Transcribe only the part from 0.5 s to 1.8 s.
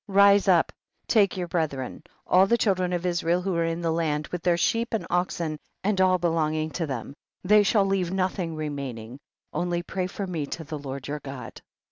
and take your bre